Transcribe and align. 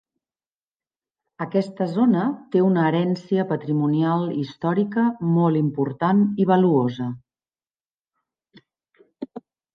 Aquesta 1.43 1.85
zona 1.97 2.23
té 2.55 2.63
una 2.67 2.85
herència 2.91 3.45
patrimonial 3.51 4.25
històrica 4.37 5.05
molt 5.35 5.61
important 5.61 6.25
i 6.45 6.49
valuosa. 6.55 7.13